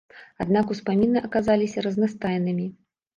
Аднак 0.43 0.71
успаміны 0.75 1.21
аказаліся 1.27 1.83
разнастайнымі. 1.87 2.67